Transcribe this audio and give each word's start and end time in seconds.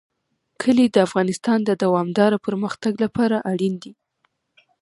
کلي 0.61 0.85
د 0.91 0.97
افغانستان 1.07 1.59
د 1.65 1.71
دوامداره 1.83 2.37
پرمختګ 2.45 2.93
لپاره 3.03 3.37
اړین 3.51 3.73
دي. 3.83 3.93